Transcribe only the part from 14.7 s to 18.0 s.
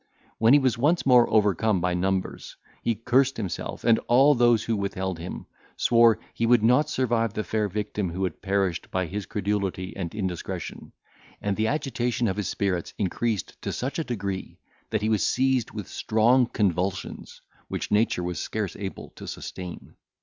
that he was seized with strong convulsions, which